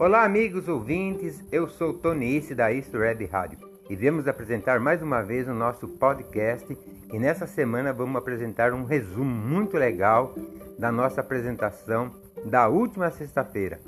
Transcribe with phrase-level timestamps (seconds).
[0.00, 1.42] Olá, amigos ouvintes.
[1.50, 3.58] Eu sou Tonice da East Red Rádio
[3.90, 6.78] e viemos apresentar mais uma vez o nosso podcast.
[7.12, 10.36] E nessa semana vamos apresentar um resumo muito legal
[10.78, 12.12] da nossa apresentação
[12.44, 13.80] da última sexta-feira,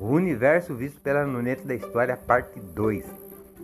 [0.00, 3.04] o universo visto pela luneta da história, parte 2.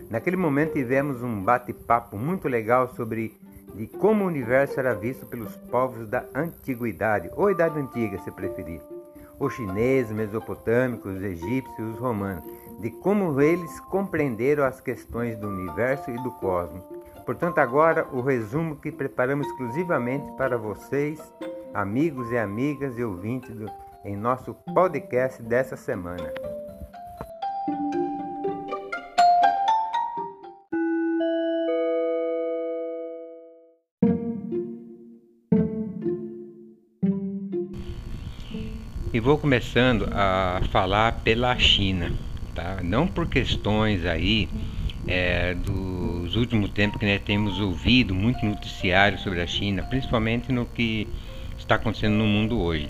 [0.07, 3.35] Naquele momento tivemos um bate-papo muito legal sobre
[3.73, 8.94] de como o universo era visto pelos povos da antiguidade, ou idade antiga, se preferir.
[9.39, 12.43] Os chineses, mesopotâmicos, os egípcios os romanos,
[12.79, 16.83] de como eles compreenderam as questões do universo e do cosmos.
[17.25, 21.19] Portanto, agora o resumo que preparamos exclusivamente para vocês,
[21.73, 23.69] amigos e amigas e ouvintes do,
[24.03, 26.31] em nosso podcast dessa semana.
[39.25, 42.11] Vou começando a falar pela China,
[42.53, 42.77] tá?
[42.83, 44.47] Não por questões aí
[45.07, 50.67] é, dos últimos tempos que nós temos ouvido muito noticiário sobre a China, principalmente no
[50.67, 51.07] que
[51.57, 52.87] está acontecendo no mundo hoje,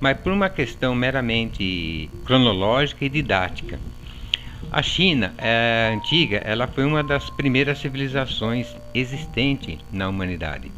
[0.00, 3.78] mas por uma questão meramente cronológica e didática.
[4.72, 10.72] A China é, antiga, ela foi uma das primeiras civilizações existentes na humanidade.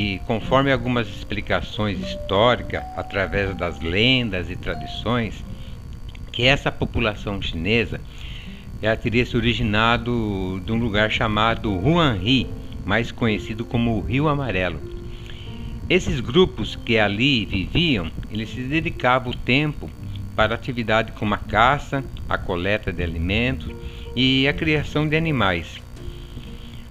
[0.00, 5.44] E conforme algumas explicações históricas, através das lendas e tradições,
[6.30, 8.00] que essa população chinesa
[8.80, 12.46] ela teria se originado de um lugar chamado Huanhi,
[12.86, 14.80] mais conhecido como o Rio Amarelo.
[15.90, 19.90] Esses grupos que ali viviam, eles se dedicavam o tempo
[20.36, 23.74] para atividade como a caça, a coleta de alimentos
[24.14, 25.74] e a criação de animais.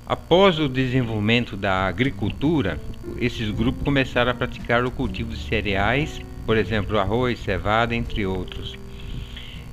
[0.06, 2.78] Após o desenvolvimento da agricultura,
[3.20, 8.78] esses grupos começaram a praticar o cultivo de cereais, por exemplo, arroz, cevada, entre outros.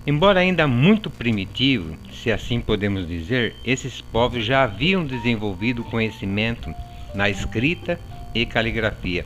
[0.07, 6.75] Embora ainda muito primitivo, se assim podemos dizer, esses povos já haviam desenvolvido conhecimento
[7.15, 7.99] na escrita
[8.35, 9.25] e caligrafia,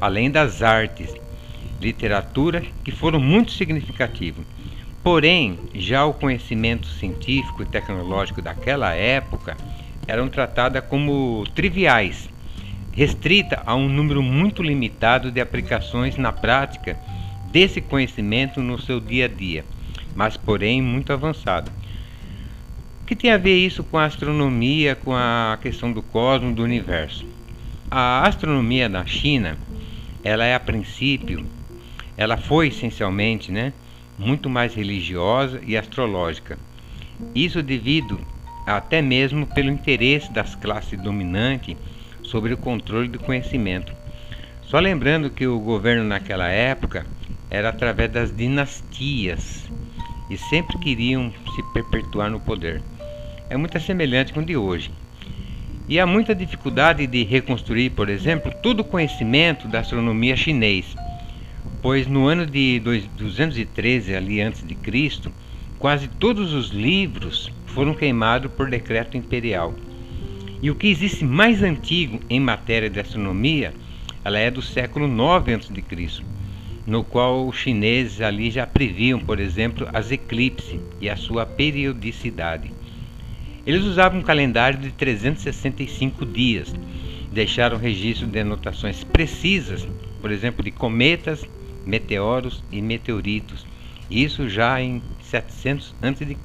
[0.00, 1.12] além das artes,
[1.80, 4.44] literatura, que foram muito significativos.
[5.02, 9.56] Porém, já o conhecimento científico e tecnológico daquela época
[10.06, 12.28] eram tratadas como triviais,
[12.92, 16.98] restrita a um número muito limitado de aplicações na prática
[17.50, 19.64] desse conhecimento no seu dia a dia,
[20.14, 21.70] mas porém muito avançado.
[23.02, 26.62] O que tem a ver isso com a astronomia, com a questão do cosmos, do
[26.62, 27.26] universo?
[27.90, 29.58] A astronomia na China,
[30.22, 31.44] ela é a princípio,
[32.16, 33.72] ela foi essencialmente, né,
[34.16, 36.58] muito mais religiosa e astrológica.
[37.34, 38.20] Isso devido
[38.66, 41.76] até mesmo pelo interesse das classes dominantes
[42.30, 43.92] sobre o controle do conhecimento.
[44.62, 47.04] Só lembrando que o governo naquela época
[47.50, 49.68] era através das dinastias
[50.30, 52.80] e sempre queriam se perpetuar no poder.
[53.50, 54.92] É muito semelhante com o de hoje.
[55.88, 60.94] E há muita dificuldade de reconstruir, por exemplo, todo o conhecimento da astronomia chinês,
[61.82, 65.32] pois no ano de 213 ali antes de Cristo,
[65.80, 69.74] quase todos os livros foram queimados por decreto imperial.
[70.62, 73.72] E o que existe mais antigo em matéria de astronomia,
[74.22, 76.22] ela é do século 9 a.C.,
[76.86, 82.72] no qual os chineses ali já previam, por exemplo, as eclipses e a sua periodicidade.
[83.64, 86.74] Eles usavam um calendário de 365 dias,
[87.32, 89.88] deixaram registro de anotações precisas,
[90.20, 91.46] por exemplo, de cometas,
[91.86, 93.66] meteoros e meteoritos,
[94.10, 96.36] isso já em 700 a.C.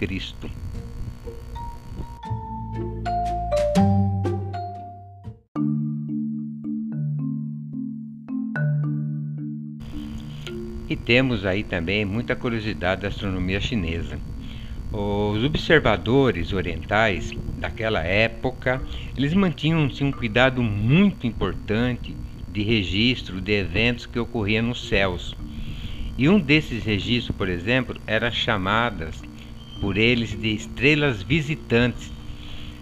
[11.05, 14.19] temos aí também muita curiosidade da astronomia chinesa.
[14.91, 18.81] Os observadores orientais daquela época,
[19.15, 22.17] eles mantinham um cuidado muito importante
[22.51, 25.35] de registro de eventos que ocorriam nos céus.
[26.17, 29.21] E um desses registros, por exemplo, era chamadas
[29.81, 32.11] por eles de estrelas visitantes,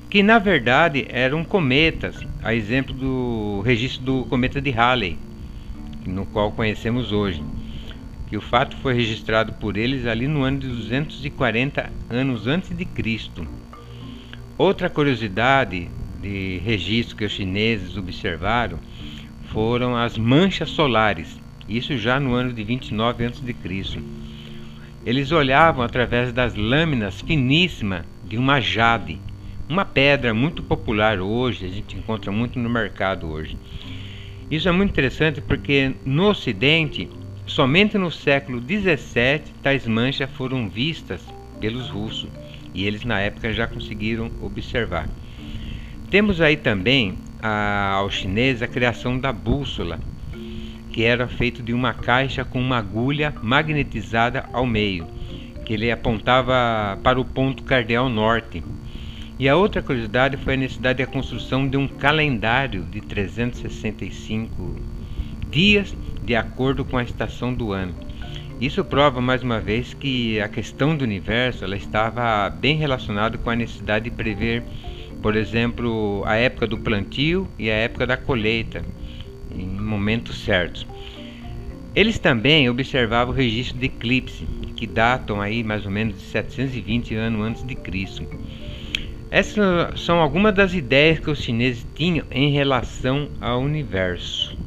[0.09, 5.17] que na verdade eram cometas, a exemplo do registro do cometa de Halley,
[6.05, 7.43] no qual conhecemos hoje
[8.27, 12.85] que o fato foi registrado por eles ali no ano de 240 anos antes de
[12.85, 13.47] Cristo.
[14.57, 15.89] Outra curiosidade
[16.21, 18.79] de registro que os chineses observaram
[19.51, 23.99] foram as manchas solares, isso já no ano de 29 a.C.
[25.05, 29.19] Eles olhavam através das lâminas finíssimas de uma jade,
[29.67, 33.57] uma pedra muito popular hoje, a gente encontra muito no mercado hoje.
[34.49, 37.09] Isso é muito interessante porque no Ocidente
[37.45, 41.21] Somente no século 17 tais manchas foram vistas
[41.59, 42.29] pelos russos
[42.73, 45.09] e eles na época já conseguiram observar.
[46.09, 49.99] Temos aí também a, aos chineses a criação da bússola,
[50.91, 55.05] que era feito de uma caixa com uma agulha magnetizada ao meio,
[55.65, 58.63] que ele apontava para o ponto cardeal norte.
[59.37, 64.75] E a outra curiosidade foi a necessidade da construção de um calendário de 365
[65.49, 65.93] dias
[66.25, 67.93] de acordo com a estação do ano.
[68.59, 73.49] Isso prova mais uma vez que a questão do universo ela estava bem relacionada com
[73.49, 74.63] a necessidade de prever,
[75.21, 78.83] por exemplo, a época do plantio e a época da colheita,
[79.53, 80.87] em momentos certos.
[81.95, 87.15] Eles também observavam o registro de eclipse, que datam aí mais ou menos de 720
[87.15, 88.25] anos antes de Cristo.
[89.29, 94.57] Essas são algumas das ideias que os chineses tinham em relação ao universo.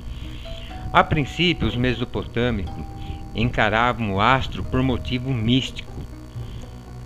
[0.91, 2.85] A princípio, os mesopotâmicos
[3.33, 6.02] encaravam o astro por motivo místico,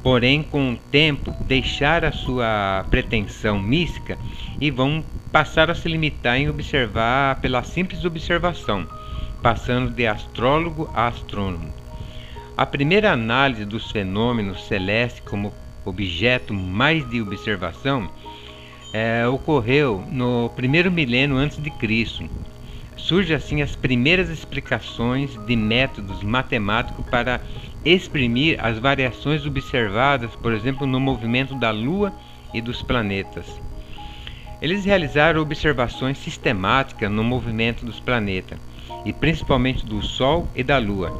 [0.07, 4.17] porém com o tempo deixar a sua pretensão mística
[4.57, 8.87] e vão passar a se limitar em observar pela simples observação,
[9.43, 11.73] passando de astrólogo a astrônomo.
[12.55, 18.09] A primeira análise dos fenômenos celestes como objeto mais de observação
[18.93, 22.29] é, ocorreu no primeiro milênio antes de Cristo.
[22.95, 27.41] Surge assim as primeiras explicações de métodos matemáticos para
[27.85, 32.13] exprimir as variações observadas, por exemplo, no movimento da Lua
[32.53, 33.61] e dos planetas.
[34.61, 38.59] Eles realizaram observações sistemáticas no movimento dos planetas,
[39.05, 41.11] e principalmente do Sol e da Lua.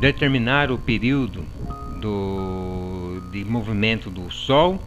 [0.00, 1.44] Determinaram o período
[2.00, 4.80] do, de movimento do Sol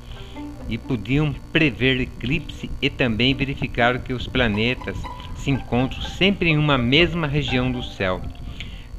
[0.70, 4.98] e podiam prever eclipse e também verificaram que os planetas
[5.36, 8.22] se encontram sempre em uma mesma região do céu.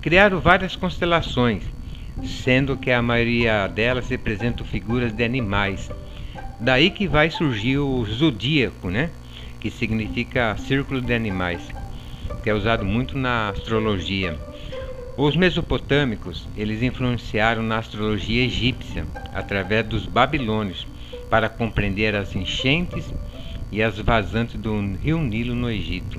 [0.03, 1.62] Criaram várias constelações
[2.23, 5.91] sendo que a maioria delas representam figuras de animais.
[6.61, 9.11] Daí que vai surgir o zodíaco, né?
[9.62, 11.62] que significa círculo de animais,
[12.42, 14.37] que é usado muito na astrologia.
[15.16, 20.85] Os mesopotâmicos, eles influenciaram na astrologia egípcia através dos babilônios
[21.31, 23.14] para compreender as enchentes
[23.71, 26.19] e as vazantes do rio Nilo no Egito.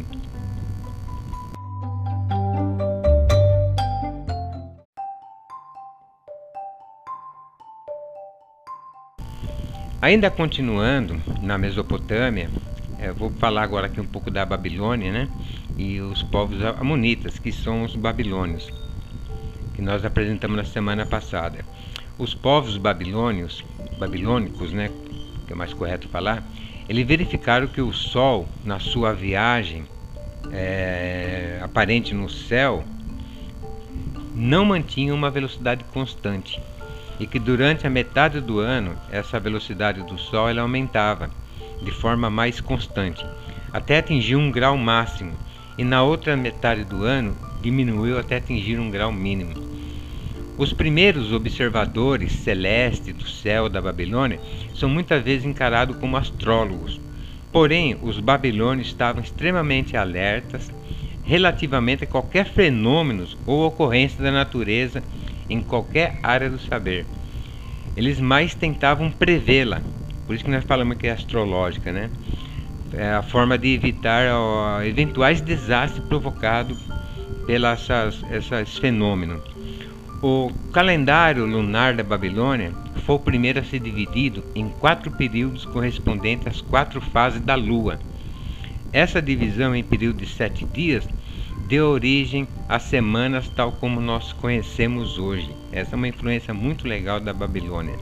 [10.03, 12.49] Ainda continuando na Mesopotâmia,
[12.99, 15.29] é, vou falar agora aqui um pouco da Babilônia, né?
[15.77, 18.69] E os povos amonitas, que são os babilônios,
[19.73, 21.63] que nós apresentamos na semana passada.
[22.17, 23.63] Os povos babilônios,
[23.97, 24.91] babilônicos, né?
[25.47, 26.43] Que é mais correto falar,
[26.89, 29.85] eles verificaram que o Sol, na sua viagem
[30.51, 32.83] é, aparente no céu,
[34.35, 36.59] não mantinha uma velocidade constante
[37.19, 41.29] e que durante a metade do ano essa velocidade do Sol ela aumentava
[41.81, 43.25] de forma mais constante,
[43.71, 45.33] até atingir um grau máximo,
[45.77, 49.73] e na outra metade do ano diminuiu até atingir um grau mínimo.
[50.55, 54.39] Os primeiros observadores celestes do céu da Babilônia
[54.75, 57.01] são muitas vezes encarados como astrólogos.
[57.51, 60.71] Porém, os babilônios estavam extremamente alertas
[61.23, 65.01] relativamente a qualquer fenômeno ou ocorrência da natureza
[65.49, 67.05] em qualquer área do saber.
[67.95, 69.81] Eles mais tentavam prevê-la,
[70.25, 72.09] por isso que nós falamos que é astrológica, né?
[72.93, 76.77] é a forma de evitar ó, eventuais desastres provocados
[77.45, 77.89] pelos
[78.31, 79.41] esses fenômenos.
[80.21, 82.71] O calendário lunar da Babilônia
[83.05, 87.99] foi o primeiro a ser dividido em quatro períodos correspondentes às quatro fases da Lua.
[88.93, 91.05] Essa divisão em período de sete dias
[91.67, 95.55] deu origem às semanas tal como nós conhecemos hoje.
[95.71, 97.95] Essa é uma influência muito legal da Babilônia.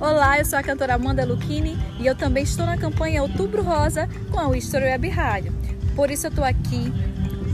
[0.00, 4.08] Olá, eu sou a cantora Amanda Lucchini e eu também estou na campanha Outubro Rosa
[4.32, 5.52] com a History Web Rádio.
[5.94, 6.92] Por isso eu estou aqui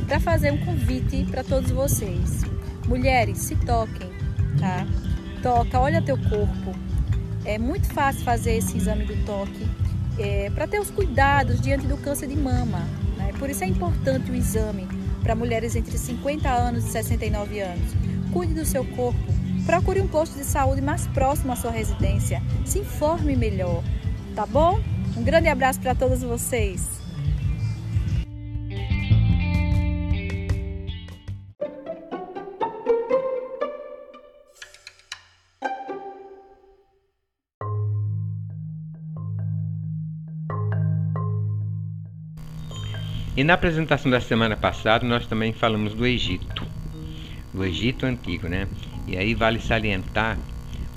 [0.06, 2.42] para fazer um convite para todos vocês.
[2.86, 4.10] Mulheres, se toquem,
[4.58, 4.86] tá?
[5.42, 6.85] Toca, olha teu corpo.
[7.46, 9.66] É muito fácil fazer esse exame do toque
[10.18, 12.80] é, para ter os cuidados diante do câncer de mama.
[13.16, 13.32] Né?
[13.38, 14.86] Por isso é importante o exame
[15.22, 17.90] para mulheres entre 50 anos e 69 anos.
[18.32, 19.36] Cuide do seu corpo
[19.66, 22.40] Procure um posto de saúde mais próximo à sua residência.
[22.64, 23.82] Se informe melhor,
[24.36, 24.80] tá bom?
[25.16, 26.86] Um grande abraço para todos vocês.
[43.36, 46.66] E na apresentação da semana passada nós também falamos do Egito,
[47.52, 48.66] do Egito antigo, né?
[49.06, 50.38] E aí vale salientar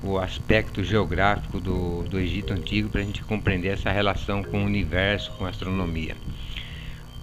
[0.02, 4.64] o aspecto geográfico do, do Egito Antigo para a gente compreender essa relação com o
[4.64, 6.16] universo, com a astronomia.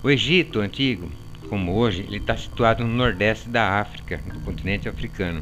[0.04, 1.12] O Egito Antigo,
[1.50, 5.42] como hoje, ele está situado no nordeste da África, do continente africano.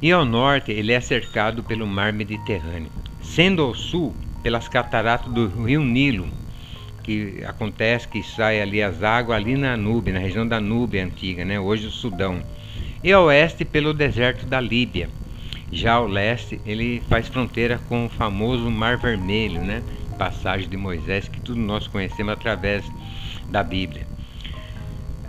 [0.00, 5.48] E ao norte ele é cercado pelo mar Mediterrâneo, sendo ao sul pelas cataratas do
[5.64, 6.26] rio Nilo,
[7.06, 11.44] que acontece que sai ali as águas ali na Núbia, na região da Núbia antiga,
[11.44, 11.58] né?
[11.58, 12.42] hoje o Sudão
[13.02, 15.08] e ao oeste pelo deserto da Líbia.
[15.70, 19.82] Já ao leste, ele faz fronteira com o famoso Mar Vermelho, né?
[20.18, 22.84] passagem de Moisés, que todos nós conhecemos através
[23.48, 24.04] da Bíblia.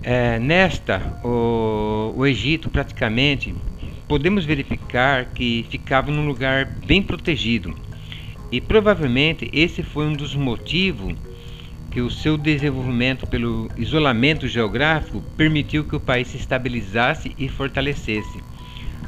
[0.02, 3.54] É, nesta, o, o Egito praticamente
[4.08, 7.76] podemos verificar que ficava num lugar bem protegido.
[8.52, 11.14] E provavelmente esse foi um dos motivos
[11.98, 18.40] que o seu desenvolvimento pelo isolamento geográfico permitiu que o país se estabilizasse e fortalecesse.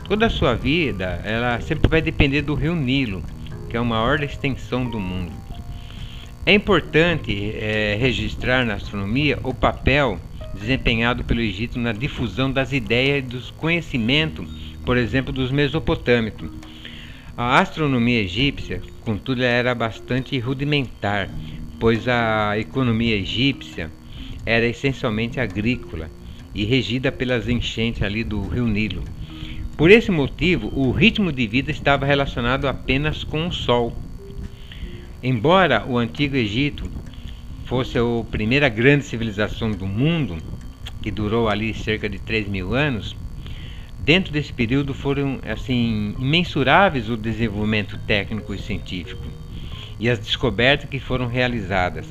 [0.06, 3.24] Toda a sua vida, ela sempre vai depender do rio Nilo,
[3.70, 5.32] que é a maior extensão do mundo.
[6.48, 10.20] É importante é, registrar na astronomia o papel
[10.56, 14.50] desempenhado pelo Egito na difusão das ideias e dos conhecimentos,
[14.84, 16.50] por exemplo, dos mesopotâmicos.
[17.38, 21.30] A astronomia egípcia, contudo, era bastante rudimentar,
[21.80, 23.90] pois a economia egípcia
[24.46, 26.10] era essencialmente agrícola
[26.54, 29.04] e regida pelas enchentes ali do rio Nilo.
[29.78, 33.96] Por esse motivo, o ritmo de vida estava relacionado apenas com o sol.
[35.24, 36.90] Embora o antigo Egito
[37.66, 40.38] fosse a primeira grande civilização do mundo,
[41.02, 43.16] que durou ali cerca de 3 mil anos,
[44.00, 49.24] dentro desse período foram assim imensuráveis o desenvolvimento técnico e científico
[50.00, 52.08] e as descobertas que foram realizadas.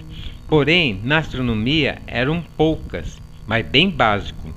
[0.46, 4.52] Porém, na astronomia eram poucas, mas bem básico.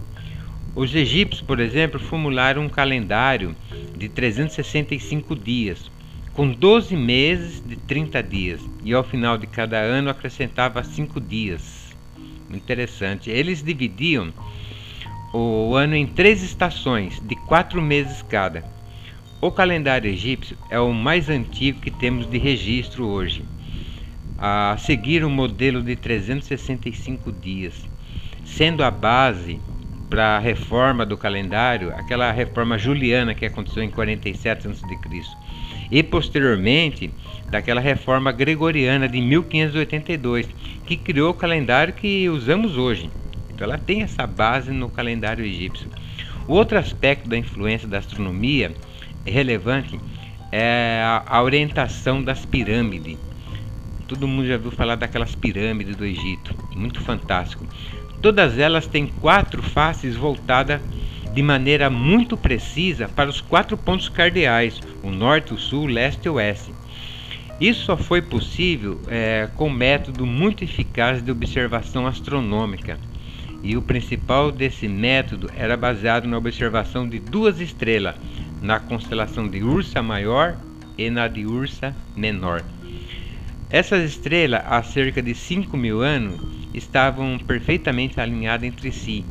[0.75, 3.55] Os egípcios, por exemplo, formularam um calendário
[3.97, 5.91] de 365 dias,
[6.33, 11.95] com 12 meses de 30 dias, e ao final de cada ano acrescentava 5 dias.
[12.50, 13.29] Interessante.
[13.29, 14.33] Eles dividiam
[15.33, 18.63] o ano em três estações, de quatro meses cada.
[19.43, 23.43] O calendário egípcio é o mais antigo que temos de registro hoje,
[24.38, 27.89] a seguir o modelo de 365 dias,
[28.45, 29.60] sendo a base
[30.12, 34.86] para a reforma do calendário aquela reforma juliana que aconteceu em 47 a.C.
[35.89, 37.12] e posteriormente
[37.50, 40.50] daquela reforma gregoriana de 1582
[40.86, 43.10] que criou o calendário que usamos hoje.
[43.50, 45.89] Então ela tem essa base no calendário egípcio.
[46.48, 48.71] O outro aspecto da influência da astronomia
[49.25, 50.00] relevante
[50.51, 53.18] é a orientação das pirâmides.
[54.08, 57.66] Todo mundo já viu falar daquelas pirâmides do Egito, muito fantástico.
[58.22, 60.82] Todas elas têm quatro faces voltadas
[61.34, 66.25] de maneira muito precisa para os quatro pontos cardeais: o norte, o sul, o leste
[66.25, 66.74] e o oeste.
[67.60, 72.98] Isso só foi possível é, com um método muito eficaz de observação astronômica.
[73.63, 78.16] E o principal desse método era baseado na observação de duas estrelas,
[78.62, 80.56] na constelação de Ursa Maior
[80.98, 82.63] e na de Ursa Menor.
[83.70, 86.39] Essas estrelas, há cerca de 5 mil anos,
[86.74, 89.25] estavam perfeitamente alinhadas entre si,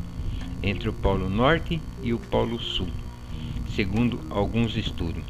[0.61, 2.89] entre o Polo Norte e o Polo Sul.
[3.75, 5.23] segundo alguns estudos.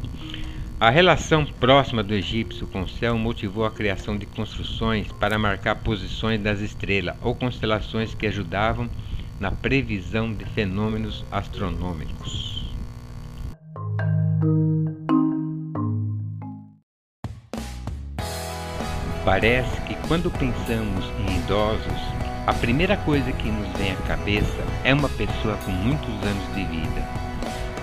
[0.80, 5.76] A relação próxima do egípcio com o céu motivou a criação de construções para marcar
[5.76, 8.90] posições das estrelas ou constelações que ajudavam
[9.40, 12.51] na previsão de fenômenos astronômicos.
[19.24, 22.02] Parece que quando pensamos em idosos,
[22.48, 26.64] a primeira coisa que nos vem à cabeça é uma pessoa com muitos anos de
[26.66, 27.08] vida.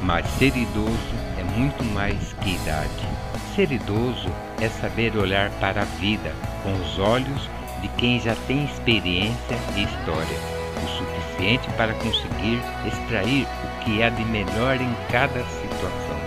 [0.03, 3.09] Mas ser idoso é muito mais que idade.
[3.55, 4.29] Ser idoso
[4.61, 6.33] é saber olhar para a vida
[6.65, 7.49] com os olhos
[7.81, 10.39] de quem já tem experiência e história,
[10.83, 16.19] o suficiente para conseguir extrair o que há de melhor em cada situação.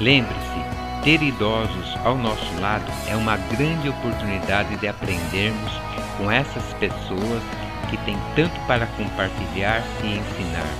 [0.00, 0.61] Lembre-se,
[1.02, 5.72] ter idosos ao nosso lado é uma grande oportunidade de aprendermos
[6.16, 7.42] com essas pessoas
[7.90, 10.72] que têm tanto para compartilhar e ensinar.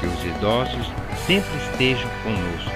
[0.00, 0.90] Que os idosos
[1.26, 2.72] sempre estejam conosco.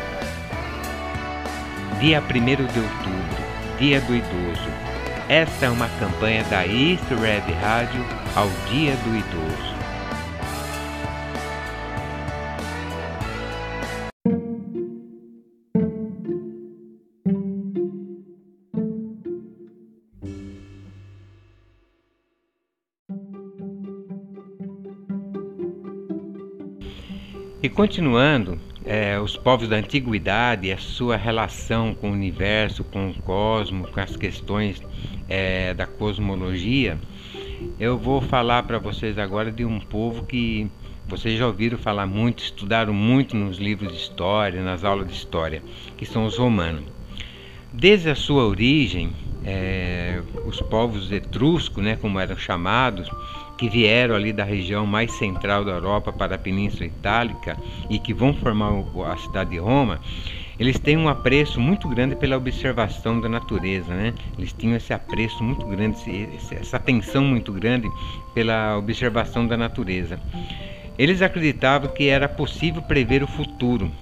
[1.98, 2.22] Dia 1
[2.56, 3.44] de outubro,
[3.78, 4.70] Dia do Idoso.
[5.28, 9.69] Esta é uma campanha da East Red Rádio ao Dia do Idoso.
[27.80, 33.88] Continuando, é, os povos da antiguidade, a sua relação com o universo, com o cosmos,
[33.88, 34.82] com as questões
[35.26, 36.98] é, da cosmologia,
[37.78, 40.70] eu vou falar para vocês agora de um povo que
[41.08, 45.62] vocês já ouviram falar muito, estudaram muito nos livros de história, nas aulas de história,
[45.96, 46.84] que são os romanos.
[47.72, 49.10] Desde a sua origem,
[49.42, 53.08] é, os povos etruscos, né, como eram chamados,
[53.60, 57.58] que vieram ali da região mais central da Europa para a Península Itálica
[57.90, 58.72] e que vão formar
[59.06, 60.00] a cidade de Roma,
[60.58, 64.14] eles têm um apreço muito grande pela observação da natureza, né?
[64.38, 65.98] Eles tinham esse apreço muito grande,
[66.58, 67.92] essa atenção muito grande
[68.32, 70.18] pela observação da natureza.
[70.98, 73.92] Eles acreditavam que era possível prever o futuro,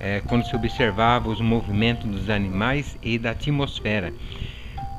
[0.00, 4.14] é, quando se observava os movimentos dos animais e da atmosfera.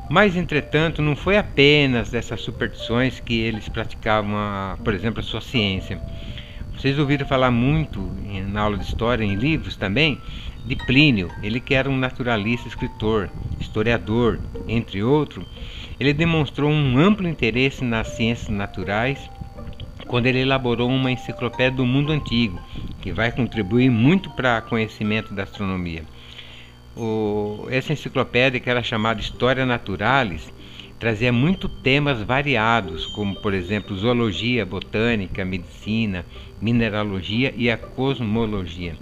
[0.09, 5.41] Mas, entretanto, não foi apenas dessas superstições que eles praticavam, a, por exemplo, a sua
[5.41, 5.99] ciência.
[6.77, 7.99] Vocês ouviram falar muito
[8.47, 10.19] na aula de história, em livros também,
[10.63, 15.45] de Plínio, ele que era um naturalista, escritor, historiador, entre outros.
[15.99, 19.29] Ele demonstrou um amplo interesse nas ciências naturais
[20.07, 22.59] quando ele elaborou uma enciclopédia do mundo antigo,
[23.01, 26.03] que vai contribuir muito para o conhecimento da astronomia.
[26.95, 30.51] O, essa enciclopédia, que era chamada História Naturalis,
[30.97, 36.25] trazia muito temas variados, como por exemplo zoologia, botânica, medicina,
[36.61, 38.95] mineralogia e a cosmologia.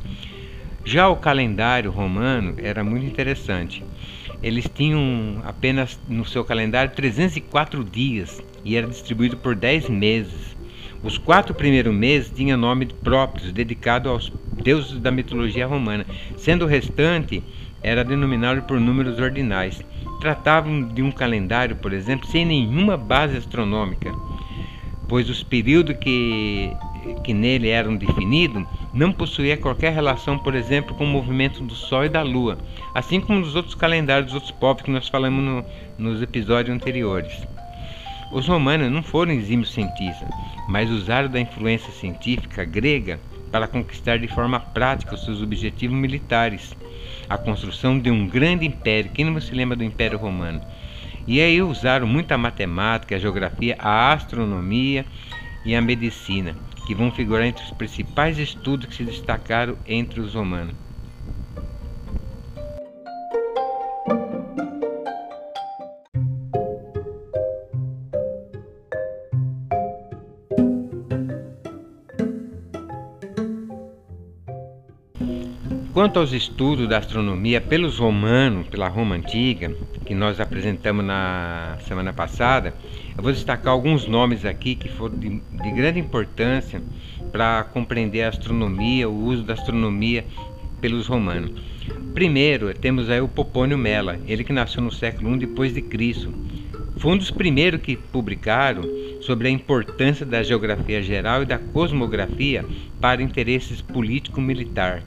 [0.83, 3.85] Já o calendário romano era muito interessante.
[4.41, 10.57] Eles tinham apenas no seu calendário 304 dias e era distribuído por 10 meses.
[11.01, 16.05] Os quatro primeiros meses tinham nomes próprios, dedicados aos deuses da mitologia romana,
[16.37, 17.43] sendo o restante
[17.83, 19.83] era denominado por números ordinais.
[20.21, 24.11] Tratavam de um calendário, por exemplo, sem nenhuma base astronômica,
[25.07, 26.71] pois os períodos que,
[27.23, 32.05] que nele eram definidos não possuía qualquer relação, por exemplo, com o movimento do Sol
[32.05, 32.57] e da Lua,
[32.95, 35.65] assim como nos outros calendários dos outros povos que nós falamos no,
[35.97, 37.45] nos episódios anteriores.
[38.31, 40.29] Os romanos não foram exímios cientistas,
[40.69, 43.19] mas usaram da influência científica grega
[43.51, 46.75] para conquistar de forma prática os seus objetivos militares
[47.29, 49.11] a construção de um grande império.
[49.11, 50.61] Quem não se lembra do Império Romano?
[51.25, 55.05] E aí usaram muita matemática, a geografia, a astronomia
[55.65, 56.55] e a medicina,
[56.85, 60.82] que vão figurar entre os principais estudos que se destacaram entre os romanos.
[76.03, 79.73] Quanto aos estudos da astronomia pelos romanos, pela Roma antiga,
[80.05, 82.75] que nós apresentamos na semana passada,
[83.15, 86.83] eu vou destacar alguns nomes aqui que foram de, de grande importância
[87.31, 90.25] para compreender a astronomia, o uso da astronomia
[90.81, 91.53] pelos romanos.
[92.13, 96.33] Primeiro, temos aí o Popônio Mela, ele que nasceu no século I depois de Cristo.
[96.97, 98.83] Foi um dos primeiros que publicaram
[99.21, 102.65] sobre a importância da geografia geral e da cosmografia
[102.99, 105.01] para interesses político-militar.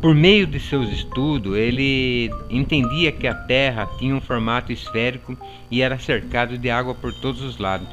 [0.00, 5.36] Por meio de seus estudos, ele entendia que a Terra tinha um formato esférico
[5.70, 7.88] e era cercado de água por todos os lados.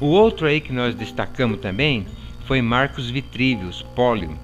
[0.00, 2.06] O outro aí que nós destacamos também
[2.44, 4.36] foi Marcos Vitrívios, Pólio.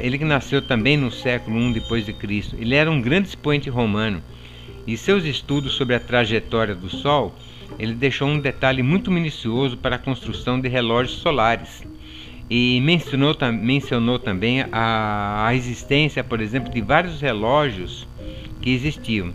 [0.00, 3.68] ele que nasceu também no século I depois de Cristo, ele era um grande expoente
[3.68, 4.22] romano
[4.86, 7.34] e seus estudos sobre a trajetória do Sol,
[7.80, 11.84] ele deixou um detalhe muito minucioso para a construção de relógios solares
[12.48, 18.06] e mencionou, mencionou também a, a existência, por exemplo, de vários relógios
[18.60, 19.32] que existiam.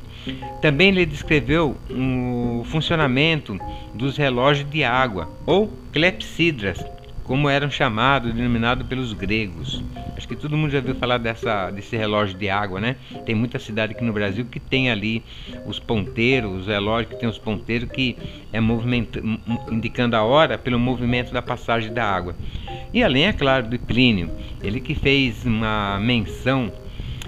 [0.61, 3.57] Também ele descreveu o funcionamento
[3.93, 6.83] dos relógios de água, ou clepsidras,
[7.23, 9.83] como eram chamados, denominados pelos gregos.
[10.17, 12.95] Acho que todo mundo já ouviu falar dessa, desse relógio de água, né?
[13.25, 15.23] Tem muita cidade aqui no Brasil que tem ali
[15.65, 18.17] os ponteiros, os relógios que tem os ponteiros que
[18.51, 19.19] é movimento,
[19.71, 22.35] indicando a hora pelo movimento da passagem da água.
[22.93, 24.29] E além, é claro, do Plínio,
[24.61, 26.71] ele que fez uma menção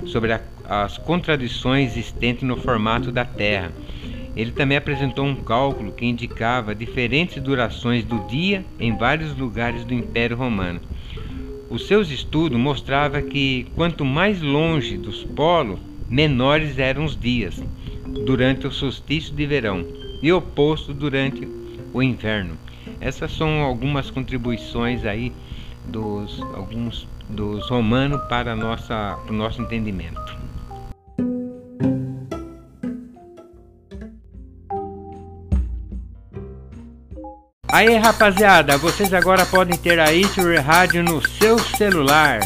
[0.06, 3.72] sobre a, as contradições existentes no formato da Terra
[4.36, 9.94] ele também apresentou um cálculo que indicava diferentes durações do dia em vários lugares do
[9.94, 10.82] Império Romano.
[11.70, 17.62] Os seus estudos mostravam que quanto mais longe dos polos, menores eram os dias
[18.26, 19.86] durante o solstício de verão
[20.22, 21.48] e oposto durante
[21.94, 22.58] o inverno.
[23.00, 25.32] Essas são algumas contribuições aí
[25.86, 30.44] dos alguns dos romanos para nossa para o nosso entendimento.
[37.74, 42.40] Aí rapaziada, vocês agora podem ter a History Rádio no seu celular.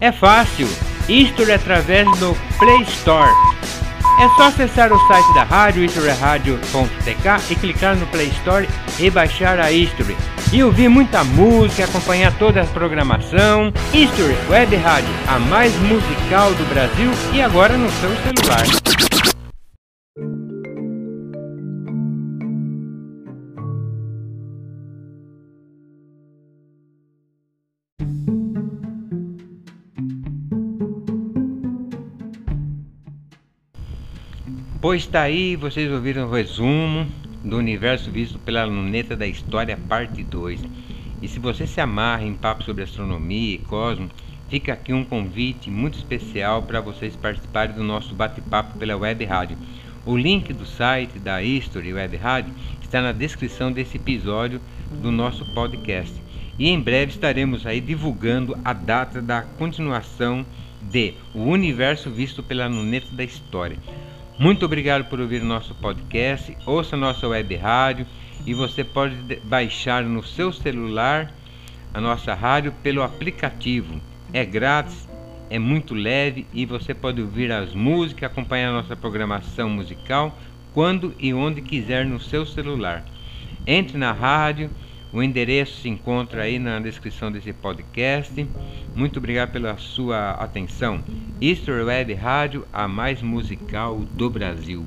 [0.00, 0.68] É fácil,
[1.08, 3.30] History através do Play Store.
[4.20, 9.60] É só acessar o site da rádio, historyradio.tk e clicar no Play Store e baixar
[9.60, 10.16] a History.
[10.52, 13.72] E ouvir muita música, acompanhar toda a programação.
[13.92, 18.64] History Web Rádio, a mais musical do Brasil e agora no seu celular.
[34.80, 37.06] Pois está aí, vocês ouviram o resumo
[37.46, 40.60] do universo visto pela luneta da história, parte 2.
[41.22, 44.10] E se você se amarra em papo sobre astronomia e cosmos,
[44.48, 49.56] fica aqui um convite muito especial para vocês participarem do nosso bate-papo pela web rádio.
[50.04, 55.44] O link do site da History Web Rádio está na descrição desse episódio do nosso
[55.54, 56.14] podcast.
[56.58, 60.44] E em breve estaremos aí divulgando a data da continuação
[60.82, 63.76] de O Universo Visto pela Luneta da História.
[64.38, 66.54] Muito obrigado por ouvir o nosso podcast.
[66.66, 68.06] Ouça nossa web rádio
[68.44, 71.32] e você pode baixar no seu celular
[71.94, 73.98] a nossa rádio pelo aplicativo.
[74.34, 75.08] É grátis,
[75.48, 80.38] é muito leve e você pode ouvir as músicas, acompanhar nossa programação musical
[80.74, 83.06] quando e onde quiser no seu celular.
[83.66, 84.70] Entre na rádio
[85.14, 88.46] o endereço se encontra aí na descrição desse podcast.
[88.96, 91.04] Muito obrigado pela sua atenção.
[91.38, 94.86] Easter Web Rádio, a mais musical do Brasil.